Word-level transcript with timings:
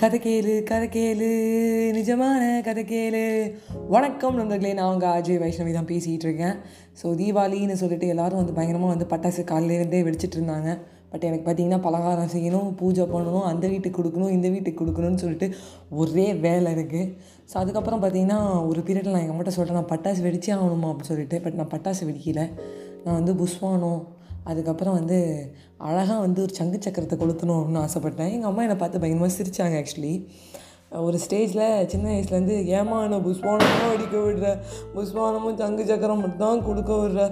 கதை 0.00 0.18
கேளு 0.24 0.52
கதை 0.68 0.86
கேளு 0.94 1.28
நிஜமான 1.96 2.42
கதை 2.66 2.82
கேளு 2.90 3.22
வணக்கம் 3.94 4.36
நண்பர்களே 4.38 4.72
நான் 4.78 4.90
உங்கள் 4.94 5.14
அஜய் 5.18 5.40
வைஷ்ணவி 5.42 5.72
தான் 5.76 5.88
பேசிகிட்டு 5.88 6.26
இருக்கேன். 6.26 6.56
ஸோ 7.00 7.06
தீபாவளின்னு 7.20 7.76
சொல்லிட்டு 7.80 8.10
எல்லாரும் 8.14 8.40
வந்து 8.40 8.54
பயங்கரமாக 8.58 8.92
வந்து 8.94 9.06
பட்டாசு 9.12 9.42
காலையிலேருந்தே 9.50 10.02
வெடிச்சிட்டு 10.08 10.38
இருந்தாங்க. 10.38 10.68
பட் 11.12 11.24
எனக்கு 11.28 11.46
பார்த்தீங்கன்னா 11.46 11.80
பலகாரம் 11.86 12.30
செய்யணும் 12.34 12.68
பூஜை 12.80 13.06
பண்ணணும் 13.14 13.48
அந்த 13.50 13.64
வீட்டுக்கு 13.72 13.98
கொடுக்கணும் 13.98 14.34
இந்த 14.36 14.48
வீட்டுக்கு 14.54 14.80
கொடுக்கணும்னு 14.82 15.22
சொல்லிட்டு 15.24 15.48
ஒரே 16.02 16.26
வேலை 16.44 16.72
இருக்குது 16.76 17.10
ஸோ 17.52 17.56
அதுக்கப்புறம் 17.62 18.02
பார்த்தீங்கன்னா 18.04 18.38
ஒரு 18.70 18.82
பீரியடில் 18.88 19.14
நான் 19.14 19.24
எங்கள் 19.24 19.36
அம்மாட்ட 19.36 19.56
சொல்கிறேன் 19.56 19.80
நான் 19.80 19.92
பட்டாசு 19.94 20.22
வெடிச்சே 20.28 20.54
ஆகணுமா 20.58 20.90
அப்படின்னு 20.92 21.12
சொல்லிட்டு. 21.12 21.40
பட் 21.46 21.58
நான் 21.60 21.72
பட்டாசு 21.74 22.08
வெடிக்கல. 22.10 22.44
நான் 23.04 23.18
வந்து 23.20 23.34
புஷ்வானம் 23.42 24.00
அதுக்கப்புறம் 24.50 24.96
வந்து 24.98 25.18
அழகாக 25.88 26.20
வந்து 26.26 26.40
ஒரு 26.46 26.54
சங்கு 26.60 26.78
சக்கரத்தை 26.86 27.16
கொளுத்தணும் 27.22 27.58
அப்படின்னு 27.58 27.84
ஆசைப்பட்டேன். 27.86 28.32
எங்கள் 28.36 28.50
அம்மா 28.50 28.64
என்னை 28.66 28.78
பார்த்து 28.80 29.02
பயங்கரமாக 29.02 29.36
சிரித்தாங்க 29.36 29.82
ஆக்சுவலி 29.82 30.14
ஒரு 31.06 31.16
ஸ்டேஜில் 31.22 31.64
சின்ன 31.92 32.06
வயசுலேருந்து 32.12 32.54
ஏமா 32.76 32.98
என்ன 33.06 33.16
புஷ்பானமும் 33.24 33.90
வெடிக்க 33.92 34.16
விடுற? 34.26 34.50
புஷ்பானமும் 34.94 35.58
சங்கு 35.60 35.82
சக்கரம் 35.90 36.22
மட்டும்தான் 36.24 36.62
கொடுக்க 36.68 36.92
விடுற? 37.00 37.24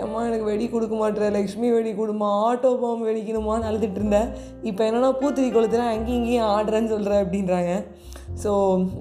ஏமா 0.00 0.20
எனக்கு 0.28 0.48
வெடி 0.50 0.66
கொடுக்க 0.72 0.94
மாட்டேற? 1.02 1.28
லக்ஷ்மி 1.36 1.68
வெடி 1.74 1.92
கொடுமா? 2.00 2.30
ஆட்டோ 2.46 2.72
பாம்பு 2.82 3.08
வெடிக்கணுமான்னு 3.10 3.68
அழுதுட்டு 3.70 4.00
இருந்தேன். 4.00 4.30
இப்போ 4.70 4.82
என்னென்னா 4.88 5.10
பூத்திரி 5.20 5.50
கொளுத்துறேன் 5.56 5.92
அங்கேயும் 5.94 6.18
இங்கேயும் 6.20 6.50
ஆடுறேன்னு 6.56 6.92
சொல்கிறேன் 6.94 7.22
அப்படின்றாங்க. 7.24 7.72
ஸோ 8.42 8.50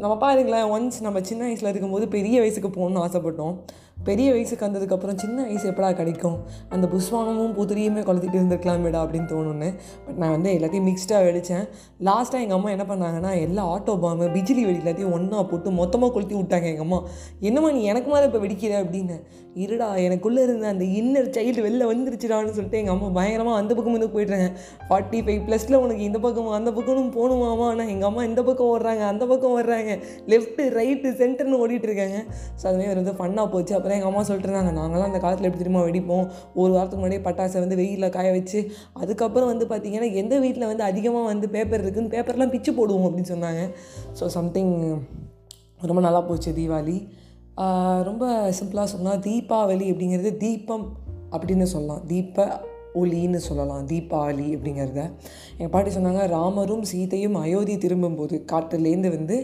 நம்ம 0.02 0.14
பாருங்களேன் 0.24 0.70
ஒன்ஸ் 0.76 1.00
நம்ம 1.08 1.22
சின்ன 1.30 1.44
வயசில் 1.48 1.72
இருக்கும்போது 1.72 2.08
பெரிய 2.18 2.38
வயசுக்கு 2.44 2.72
போகணுன்னு 2.78 3.04
ஆசைப்பட்டோம். 3.06 3.56
பெரிய 4.08 4.28
வயசுக்கு 4.36 4.66
வந்ததுக்கப்புறம் 4.68 5.20
சின்ன 5.24 5.38
வயசு 5.48 5.66
எப்படா 5.72 5.90
கிடைக்கும்? 6.00 6.38
அந்த 6.74 6.86
புஷ்வானமும் 6.94 7.54
புத்திரியுமே 7.60 8.02
கொளுத்திட்டு 8.08 8.38
இருந்திருக்கலாமேடா 8.40 9.02
அப்படின்னு 9.04 9.30
தோணுன்னு 9.34 9.70
பட் 10.06 10.20
நான் 10.24 10.34
வந்து 10.36 10.50
எல்லாத்தையும் 10.58 10.88
மிக்ஸ்டாக 10.90 11.22
வெடித்தேன் 11.28 11.66
லாஸ்ட்டாக 12.08 12.44
எங்கள் 12.46 12.58
அம்மா 12.58 12.72
என்ன 12.76 12.86
பண்ணாங்கன்னா 12.92 13.32
எல்லா 13.46 13.66
ஆட்டோ 13.76 13.96
பாம்பு 14.04 14.28
பிஜிலி 14.36 14.66
வெடி 14.70 14.82
எல்லாத்தையும் 14.84 15.16
ஒன்றா 15.18 15.44
போட்டு 15.52 15.72
மொத்தமாக 15.82 16.12
கொளுத்தி 16.16 16.36
விட்டாங்க 16.40 16.68
எங்கள் 16.74 16.88
அம்மா. 16.88 17.00
என்னம்மா 17.50 17.72
நீ 17.78 17.84
எனக்கு 17.94 18.12
மாதிரி 18.14 18.30
இப்போ 18.32 18.42
வெடிக்கிற 18.46 18.76
அப்படின்னு. 18.84 19.18
இருடா 19.64 19.88
எனக்குள்ளே 20.04 20.42
இருந்த 20.46 20.68
அந்த 20.74 20.86
இன்னர் 21.00 21.28
சைல்டு 21.36 21.64
வெளில 21.66 21.88
வந்துருச்சுடான்னு 21.90 22.54
சொல்லிட்டு 22.58 22.80
எங்கள் 22.80 22.96
அம்மா 22.96 23.08
பயங்கரமாக 23.18 23.60
அந்த 23.62 23.72
பக்கம் 23.78 23.96
வந்து 23.98 24.10
போயிட்டாங்க 24.16 24.48
ஃபார்ட்டி 24.88 25.20
ஃபைவ் 25.26 25.42
ப்ளஸில் 25.48 25.78
உனக்கு 25.82 26.04
இந்த 26.10 26.20
பக்கம் 26.24 26.48
அந்த 26.60 26.72
பக்கமும் 26.78 27.12
போகணுமாமா 27.18 27.66
ஆனால் 27.74 27.92
எங்கள் 27.94 28.10
அம்மா 28.10 28.24
இந்த 28.30 28.42
பக்கம் 28.48 28.70
ஓடுறாங்க 28.74 29.04
அந்த 29.12 29.24
பக்கம் 29.32 29.54
ஓடுறாங்க. 29.58 29.92
லெஃப்ட்டு 30.32 30.64
ரைட்டு 30.80 31.12
சென்டர்னு 31.22 31.60
ஓடிட்டுருக்காங்க 31.64 32.18
ஸோ 32.60 32.64
அதுமாதிரி 32.70 33.00
வந்து 33.02 33.16
ஃபன்னாக 33.20 33.48
போச்சு. 33.54 33.76
அப்புறம் 33.78 33.93
எங்கள் 33.96 34.10
அம்மா 34.10 34.22
சொல்லிட்டு 34.28 34.50
இருந்தாங்க 34.50 34.74
நாங்களாம் 34.80 35.10
அந்த 35.10 35.20
காலத்தில் 35.24 35.48
எப்படி 35.48 35.62
தெரியுமா 35.64 35.84
வெடிப்போம்? 35.88 36.26
ஒரு 36.62 36.72
வாரத்துக்கு 36.76 37.02
முன்னாடியே 37.02 37.24
பட்டாசை 37.28 37.58
வந்து 37.64 37.80
வெயிலில் 37.82 38.14
காய 38.16 38.32
வச்சு 38.38 38.60
அதுக்கப்புறம் 39.02 39.52
வந்து 39.52 39.68
பார்த்திங்கன்னா 39.72 40.10
எந்த 40.22 40.38
வீட்டில் 40.46 40.70
வந்து 40.72 40.86
அதிகமாக 40.92 41.32
வந்து 41.34 41.50
பேப்பர் 41.56 41.84
இருக்குதுன்னு 41.84 42.14
பேப்பர்லாம் 42.16 42.54
பிச்சு 42.56 42.74
போடுவோம் 42.80 43.08
அப்படின்னு 43.10 43.32
சொன்னாங்க. 43.36 43.64
ஸோ 44.20 44.26
சம்திங் 44.38 44.74
ரொம்ப 45.90 46.02
நல்லா 46.08 46.22
போச்சு 46.30 46.52
தீபாவளி. 46.60 46.98
ரொம்ப 48.10 48.26
சிம்பிளாக 48.60 48.88
சொன்னால் 48.94 49.24
தீபாவளி 49.26 49.88
அப்படிங்கிறது 49.94 50.32
தீபம் 50.44 50.86
அப்படின்னு 51.36 51.66
சொல்லலாம். 51.74 52.04
தீப 52.12 52.46
ஒளின்னு 53.02 53.40
சொல்லலாம் 53.48 53.86
தீபாவளி 53.92 54.48
அப்படிங்கிறத. 54.56 55.04
எங்கள் 55.58 55.72
பாட்டி 55.76 55.92
சொன்னாங்க 55.96 56.24
ராமரும் 56.34 56.84
சீதையும் 56.92 57.38
அயோத்தி 57.44 57.76
திரும்பும்போது 57.86 58.36
காட்டுலேருந்து 58.52 59.12
வந்து 59.16 59.38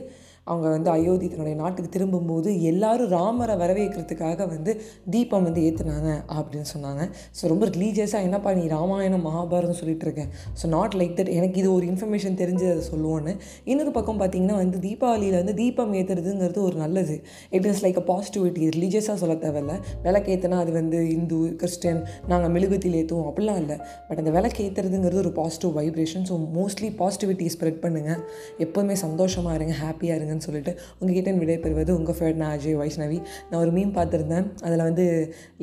அவங்க 0.51 0.67
வந்து 0.75 0.89
அயோத்தி 0.95 1.27
தன்னுடைய 1.33 1.55
நாட்டுக்கு 1.61 1.89
திரும்பும்போது 1.95 2.49
எல்லாரும் 2.71 3.11
ராமரை 3.17 3.55
வரவேற்கிறதுக்காக 3.63 4.47
வந்து 4.53 4.71
தீபம் 5.13 5.45
வந்து 5.47 5.61
ஏற்றுனாங்க 5.67 6.09
அப்படின்னு 6.37 6.69
சொன்னாங்க. 6.73 7.03
ஸோ 7.37 7.43
ரொம்ப 7.53 7.65
ரிலீஜியஸாக 7.75 8.27
என்னப்பா 8.27 8.51
நீ 8.59 8.63
ராமாயணம் 8.75 9.25
மகாபாரதம் 9.27 9.79
சொல்லிட்டு 9.81 10.05
இருக்கேன் 10.07 10.29
ஸோ 10.61 10.67
நாட் 10.75 10.95
லைக் 11.01 11.15
தட் 11.19 11.31
எனக்கு 11.37 11.59
இது 11.63 11.69
ஒரு 11.77 11.85
இன்ஃபர்மேஷன் 11.91 12.37
தெரிஞ்சு 12.41 12.65
அதை 12.73 12.83
சொல்லுவோன்னு. 12.91 13.33
இன்னொரு 13.71 13.93
பக்கம் 13.97 14.19
பார்த்தீங்கன்னா 14.21 14.57
வந்து 14.63 14.79
தீபாவளியில் 14.87 15.37
வந்து 15.41 15.55
தீபம் 15.61 15.93
ஏற்றுறதுங்கிறது 16.01 16.61
ஒரு 16.69 16.77
நல்லது. 16.83 17.17
It 17.57 17.67
is 17.71 17.83
like 17.85 17.99
a 18.03 18.05
positivity 18.11 18.69
ரிலீஜியஸாக 18.77 19.17
சொல்ல 19.23 19.37
தேவையில்ல. 19.45 19.75
விளக்கேற்றினா 20.07 20.59
அது 20.65 20.73
வந்து 20.79 21.01
இந்து 21.17 21.39
கிறிஸ்டின் 21.63 22.01
நாங்கள் 22.33 22.53
மெழுகுத்தில் 22.55 22.97
ஏற்றுவோம் 23.01 23.27
அப்படிலாம் 23.31 23.61
இல்லை. 23.63 23.77
பட் 24.09 24.21
அந்த 24.23 24.33
விளக்கு 24.37 24.59
ஏற்றுறதுங்கிறது 24.67 25.21
ஒரு 25.25 25.33
positive 25.39 25.73
vibration 25.79 26.25
so 26.31 26.37
mostly 26.59 26.91
positivity 27.01 27.47
spread 27.55 27.81
பண்ணுங்கள் 27.85 28.21
எப்போவுமே 28.65 28.97
சந்தோஷமாக 29.05 29.55
இருங்க 29.59 29.75
ஹாப்பியாக 29.83 30.17
இருங்கன்னு 30.39 30.47
சொல்லிட்டு 30.47 30.71
உங்ககிட்ட 30.99 31.31
விடைபெறுவது 31.41 31.91
உங்கள் 31.97 32.15
ஃபேவரட் 32.17 32.39
நான் 32.41 32.53
அஜய் 32.55 32.77
வைஷ்ணவி. 32.81 33.17
நான் 33.49 33.59
ஒரு 33.63 33.71
மீன் 33.77 33.93
பார்த்துருந்தேன். 33.97 34.47
அதில் 34.65 34.83
வந்து 34.89 35.05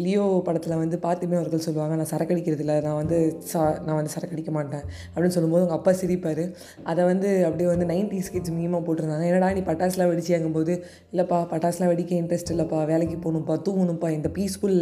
லியோ 0.04 0.24
படத்தில் 0.46 0.76
வந்து 0.82 0.96
பார்த்துமே 1.06 1.36
அவர்கள் 1.40 1.64
சொல்லுவாங்க 1.66 1.94
நான் 2.00 2.10
சரக்கு 2.12 2.34
அடிக்கிறதில்ல 2.34 2.74
நான் 2.86 2.98
வந்து 3.02 3.18
சா 3.50 3.62
நான் 3.86 3.98
வந்து 4.00 4.12
சரக்கடிக்க 4.16 4.52
மாட்டேன். 4.58 4.84
அப்படின்னு 5.12 5.34
சொல்லும்போது 5.36 5.64
உங்கள் 5.66 5.78
அப்பா 5.78 5.94
சிரிப்பார். 6.02 6.44
அதை 6.92 7.02
வந்து 7.10 7.28
அப்படியே 7.48 7.68
வந்து 7.74 7.88
நைன்டி 7.92 8.20
கிட்ஸ் 8.34 8.54
மீமாக 8.58 8.82
போட்டிருந்தாங்க. 8.86 9.26
என்னடா 9.30 9.50
நீ 9.58 9.62
பட்டாசுலாம் 9.70 10.10
வெடிச்சியாங்கும்போது 10.12 10.72
இல்லைப்பா 11.12 11.38
பட்டாசுலாம் 11.52 11.90
வெடிக்க 11.92 12.12
இன்ட்ரெஸ்ட் 12.22 12.52
இல்லைப்பா 12.54 12.78
வேலைக்கு 12.92 13.16
போகணும்ப்பா 13.26 13.56
தூங்கணும்ப்பா 13.66 14.08
இந்த 14.16 14.28
பீஸ்ஃபுல் 14.38 14.78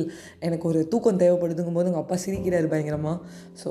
எனக்கு 0.46 0.66
ஒரு 0.70 0.80
தூக்கம் 0.92 1.20
தேவைப்படுதுங்கும் 1.22 1.78
போது 1.78 1.88
உங்கள் 1.90 2.04
அப்பா 2.04 2.16
சிரிக்கிறார் 2.24 2.68
பயங்கரமாக 2.72 3.16
ஸோ 3.62 3.70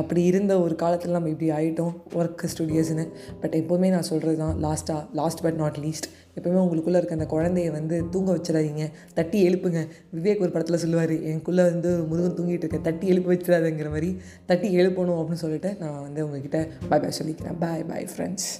அப்படி 0.00 0.22
இருந்த 0.30 0.52
ஒரு 0.64 0.74
காலத்தில் 0.82 1.16
நம்ம 1.16 1.30
இப்படி 1.34 1.48
ஆகிட்டோம் 1.58 1.94
ஒர்க் 2.20 2.44
ஸ்டுடியோஸ்னு 2.52 3.04
பட் 3.42 3.54
எப்போவுமே 3.60 3.88
நான் 3.96 4.08
சொல்கிறது 4.10 4.38
தான் 4.42 4.56
லாஸ்ட்டாக 4.66 5.02
last 5.20 5.39
last 5.40 5.58
but 5.58 5.60
not 5.62 5.78
least 5.84 6.08
எப்போயுமே 6.38 6.60
உங்களுக்குள்ளே 6.64 6.98
இருக்க 7.00 7.16
அந்த 7.18 7.28
குழந்தைய 7.34 7.70
வந்து 7.70 8.08
தூங்க 8.08 8.30
வச்சிடாதீங்க. 8.36 8.84
தட்டி 9.14 9.38
எழுப்புங்க. 9.48 9.80
விவேக் 10.16 10.40
ஒரு 10.40 10.50
படத்தில் 10.50 10.82
சொல்லுவார் 10.84 11.12
எனக்குள்ளே 11.12 11.62
வந்து 11.70 11.90
முருகன் 12.02 12.36
தூங்கிட்டு 12.38 12.64
இருக்க 12.64 12.78
தட்டி 12.88 13.06
எழுப்பி 13.06 13.34
வச்சிடாதுங்கிற 13.34 13.88
மாதிரி 13.88 14.10
தட்டி 14.46 14.76
எழுப்பணும் 14.76 15.20
அப்படின்னு 15.20 15.44
சொல்லிட்டு 15.44 15.76
நான் 15.80 16.00
வந்து 16.00 16.24
உங்ககிட்ட 16.24 16.60
பாய் 16.88 17.00
பாய் 17.00 17.18
சொல்லிக்கிறேன். 17.22 17.58
பாய் 17.58 17.84
பாய் 17.84 18.08
ஃப்ரெண்ட்ஸ் 18.16 18.50